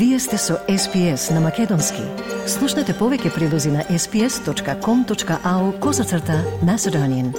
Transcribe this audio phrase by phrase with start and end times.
[0.00, 2.00] Вие сте со SPS на Македонски.
[2.48, 7.34] Слушнете повеќе прилози на sps.com.au козацрта на Седонин.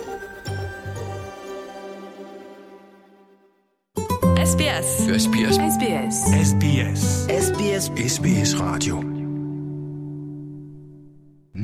[4.37, 4.87] SBS.
[5.23, 5.57] SBS.
[5.73, 6.15] SBS.
[6.49, 7.01] SBS.
[7.45, 9.10] SBS SBS Radio.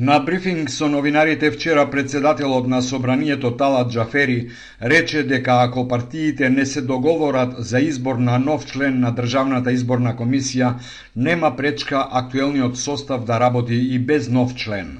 [0.00, 4.48] На брифинг со новинарите вчера председателот на собранието Талат Джафери
[4.82, 10.14] рече дека ако партиите не се договорат за избор на нов член на Државната изборна
[10.14, 10.74] комисија,
[11.16, 14.98] нема пречка актуелниот состав да работи и без нов член.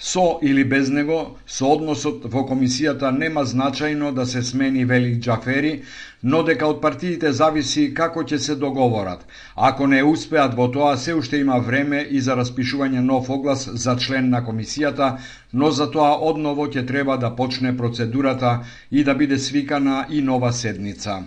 [0.00, 5.82] Со или без него, соодносот во комисијата нема значајно да се смени Велик Джафери,
[6.22, 9.24] но дека од партиите зависи како ќе се договорат.
[9.56, 13.96] Ако не успеат во тоа, се уште има време и за распишување нов оглас за
[13.96, 15.18] член на комисијата,
[15.52, 20.52] но за тоа одново ќе треба да почне процедурата и да биде свикана и нова
[20.52, 21.24] седница.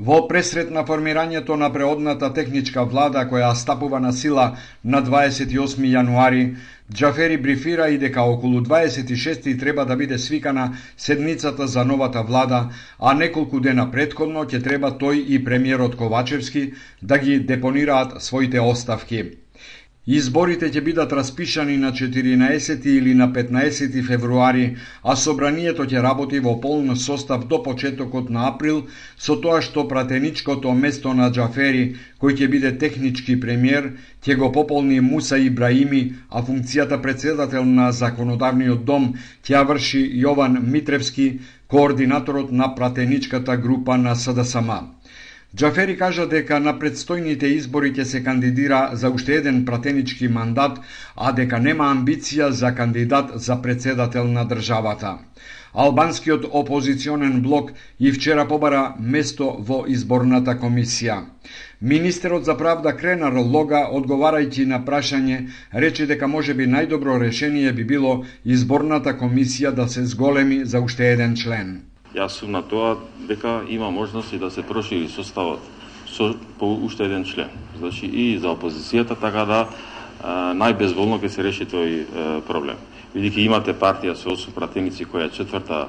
[0.00, 4.46] Во пресрет на формирањето на преодната техничка влада која стапува на сила
[4.94, 6.44] на 28 јануари,
[6.92, 10.64] Джафери брифира и дека околу 26 треба да биде свикана
[10.96, 12.62] седницата за новата влада,
[12.98, 16.72] а неколку дена предходно ќе треба тој и премиерот Ковачевски
[17.02, 19.24] да ги депонираат своите оставки.
[20.08, 26.54] Изборите ќе бидат распишани на 14 или на 15 февруари, а собранието ќе работи во
[26.60, 28.78] полн состав до почетокот на април,
[29.18, 33.92] со тоа што пратеничкото место на Джафери, кој ќе биде технички премиер,
[34.24, 39.12] ќе го пополни Муса Ибраими, а функцијата председател на Законодавниот дом
[39.44, 44.70] ќе ја врши Јован Митревски, координаторот на пратеничката група на СДСМ.
[45.56, 50.78] Джафери кажа дека на предстојните избори ќе се кандидира за уште еден пратенички мандат,
[51.16, 55.18] а дека нема амбиција за кандидат за председател на државата.
[55.74, 61.18] Албанскиот опозиционен блок и вчера побара место во изборната комисија.
[61.82, 67.84] Министерот за правда Кренар Лога, одговарајќи на прашање, рече дека може би најдобро решение би
[67.84, 71.89] било изборната комисија да се зголеми за уште еден член.
[72.14, 72.96] Јас сум на тоа
[73.28, 75.60] дека има можност и да се прошири составот
[76.10, 77.48] со по уште еден член.
[77.78, 79.60] Значи и за опозицијата така да
[80.54, 82.76] најбезволно ќе се реши тој проблем.
[83.14, 85.86] Видите имате партија со 8 пратеници која е четврта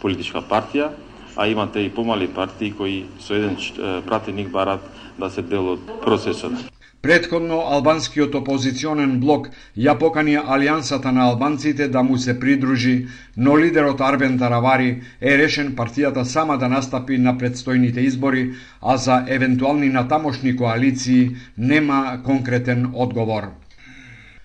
[0.00, 0.92] политичка партија,
[1.36, 3.56] а имате и помали партии кои со еден
[4.06, 4.80] пратеник барат
[5.18, 6.52] да се дел од процесот.
[7.02, 9.48] Предходно, албанскиот опозиционен блок
[9.84, 15.72] ја покани Алијансата на албанците да му се придружи, но лидерот Арбен Таравари е решен
[15.76, 18.44] партијата сама да настапи на предстојните избори,
[18.82, 23.50] а за евентуални натамошни коалиции нема конкретен одговор.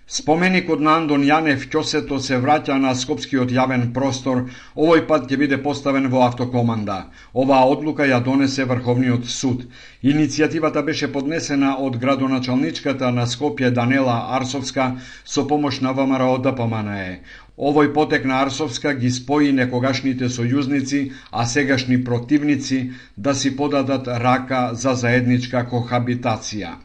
[0.08, 4.46] Споменикот на Андон Јанев Ќосето се враќа на Скопскиот јавен простор,
[4.86, 6.96] овој пат ќе биде поставен во автокоманда.
[7.44, 9.66] Оваа одлука ја донесе Врховниот суд.
[10.14, 14.88] Иницијативата беше поднесена од градоначалничката на Скопје Данела Арсовска
[15.26, 17.20] со помош на ВМРО ДПМНЕ.
[17.58, 22.84] Овој потек на Арсовска ги спои некогашните сојузници, а сегашни противници
[23.18, 26.78] да си подадат рака за заедничка кохабитација.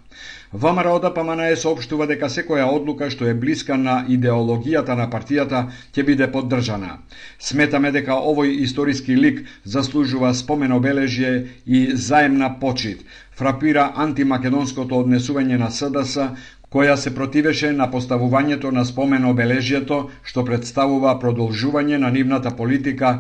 [0.53, 5.61] ВМРО ДПМНЕ соопштува дека секоја одлука што е блиска на идеологијата на партијата
[5.97, 6.99] ќе биде поддржана.
[7.39, 11.33] Сметаме дека овој историски лик заслужува спомен обележје
[11.67, 13.01] и заемна почит.
[13.37, 16.29] Фрапира антимакедонското однесување на СДС
[16.73, 23.15] која се противеше на поставувањето на спомен обележјето што представува продолжување на нивната политика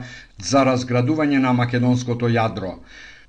[0.53, 2.77] за разградување на македонското јадро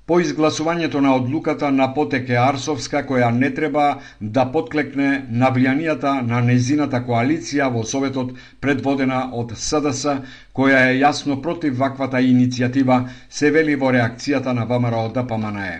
[0.06, 3.84] по изгласувањето на одлуката на Потеке Арсовска, која не треба
[4.20, 10.18] да подклекне на влијанијата на незината коалиција во Советот предводена од СДС,
[10.52, 13.00] која е јасно против ваквата иницијатива,
[13.30, 15.72] се вели во реакцијата на ВМРО ДПМНЕ.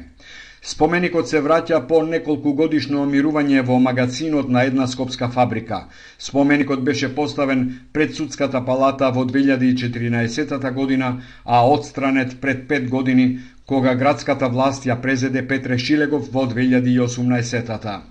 [0.64, 5.82] Споменикот се враќа по неколку годишно мирување во магазинот на една скопска фабрика.
[6.18, 13.28] Споменикот беше поставен пред судската палата во 2014 година, а одстранет пред пет години
[13.66, 18.02] кога градската власт ја презеде Петре Шилегов во 2018-та.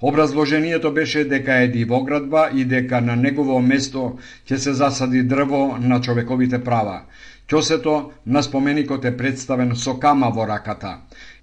[0.00, 4.18] Образложението беше дека е дивоградба и дека на негово место
[4.48, 7.02] ќе се засади дрво на човековите права.
[7.50, 7.94] Ќосето
[8.26, 10.98] на споменикот е представен со кама во раката.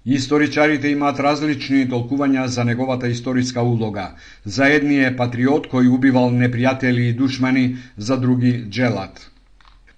[0.06, 4.14] Историчарите имаат различни толкувања за неговата историска улога.
[4.44, 9.30] За едни е патриот кој убивал непријатели и душмани, за други джелат.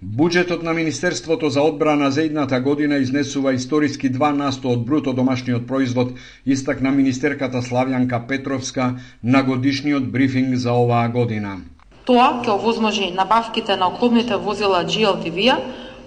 [0.03, 6.13] Буџетот на Министерството за одбрана за едната година изнесува историски 2 од бруто домашниот производ,
[6.47, 8.95] истакна министерката Славјанка Петровска
[9.25, 11.61] на годишниот брифинг за оваа година.
[12.09, 15.57] Тоа ќе овозможи набавките на оклопните возила GLTV,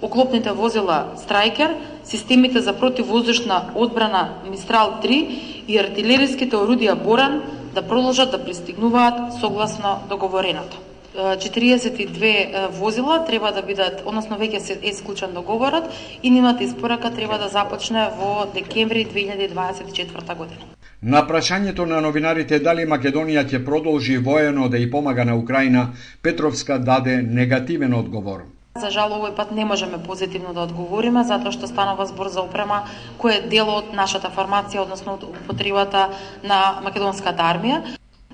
[0.01, 7.41] оклопните возила Страйкер, системите за противвоздушна одбрана Мистрал 3 и артилериските орудија Боран
[7.75, 10.92] да продолжат да пристигнуваат согласно договореното.
[11.15, 15.83] 42 возила треба да бидат, односно веќе се е склучен договорот
[16.23, 20.73] и нивната испорака треба да започне во декември 2024 година.
[21.01, 25.89] На прашањето на новинарите дали Македонија ќе продолжи воено да ја помага на Украина,
[26.21, 28.45] Петровска даде негативен одговор.
[28.81, 32.87] За жал овој пат не можеме позитивно да одговориме затоа што станува збор за опрема
[33.21, 36.07] која е дел од нашата формација, односно од употребата
[36.43, 37.83] на македонската армија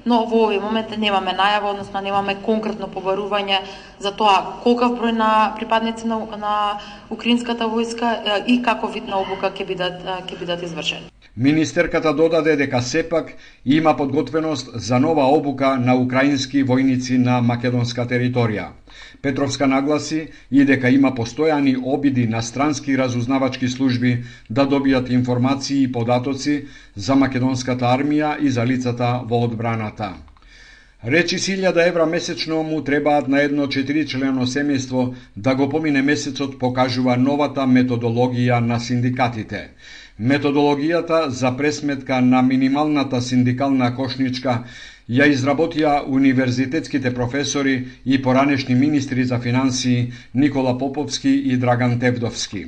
[0.05, 3.61] но во овој момент немаме најава, односно немаме конкретно побарување
[3.99, 6.55] за тоа колкав број на припадници на, на
[7.09, 11.09] украинската војска и каков вид на обука ќе бидат ќе бидат извршени.
[11.35, 13.33] Министерката додаде дека сепак
[13.65, 18.65] има подготвеност за нова обука на украински војници на македонска територија.
[19.21, 25.91] Петровска нагласи и дека има постојани обиди на странски разузнавачки служби да добијат информации и
[25.91, 26.65] податоци
[26.95, 30.13] за македонската армија и за лицата во одбраната.
[31.05, 36.59] Речи си 1000 евра месечно му требаат на едно четиричлено семејство да го помине месецот
[36.59, 39.69] покажува новата методологија на синдикатите.
[40.19, 44.63] Методологијата за пресметка на минималната синдикална кошничка
[45.09, 47.75] ја изработија универзитетските професори
[48.05, 52.65] и поранешни министри за финансии Никола Поповски и Драган Тевдовски.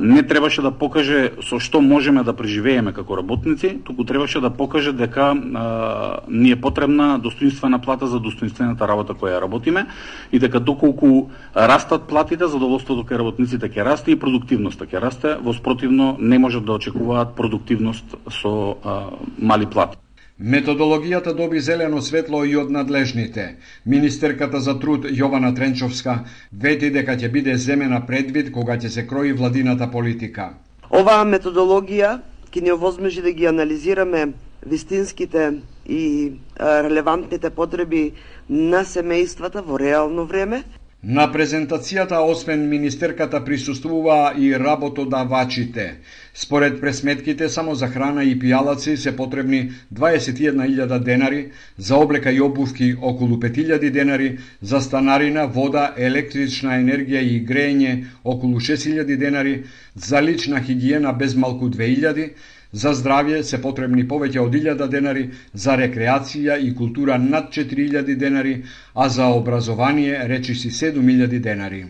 [0.00, 4.92] не требаше да покаже со што можеме да преживееме како работници, туку требаше да покаже
[4.92, 9.86] дека а, ни е потребна достоинствена плата за достоинствената работа која работиме
[10.32, 15.52] и дека доколку растат платите, задоволството кај работниците ќе расте и продуктивноста ќе расте, во
[15.52, 20.05] спротивно не можат да очекуваат продуктивност со а, мали плати.
[20.38, 23.56] Методологијата доби зелено светло и од надлежните.
[23.86, 26.18] Министерката за труд Јована Тренчовска
[26.52, 30.50] вети дека ќе биде земена предвид кога ќе се крои владината политика.
[30.92, 32.20] Оваа методологија
[32.52, 34.34] ќе ни овозможи да ги анализираме
[34.66, 38.12] вистинските и релевантните потреби
[38.48, 40.64] на семејствата во реално време,
[41.04, 45.98] На презентацијата, освен министерката, присуствуваа и работодавачите.
[46.34, 52.96] Според пресметките, само за храна и пијалаци се потребни 21.000 денари, за облека и обувки
[53.02, 59.64] околу 5.000 денари, за станарина, вода, електрична енергија и грејење околу 6.000 денари,
[59.94, 62.30] за лична хигиена без малку 2.000,
[62.72, 68.64] За здравје се потребни повеќе од 1000 денари, за рекреација и култура над 4000 денари,
[68.94, 71.86] а за образование речиси 7000 денари.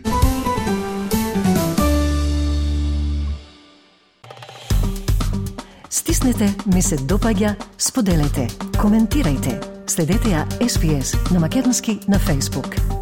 [5.89, 8.47] Стиснете, ми се допаѓа, споделете,
[8.77, 9.57] коментирајте.
[9.87, 12.96] Следете ја SPS на Македонски на Facebook.